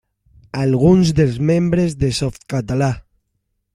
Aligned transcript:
Alguns 0.61 1.11
dels 1.19 1.37
membres 1.49 1.95
de 2.05 2.09
Softcatalà. 2.21 2.89